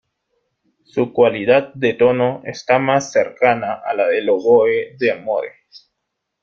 [0.83, 5.51] Su cualidad de tono está más cercana a la del oboe d'amore.